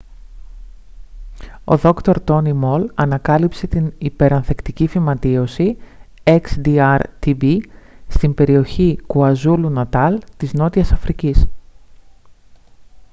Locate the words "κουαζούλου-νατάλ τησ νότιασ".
9.07-10.91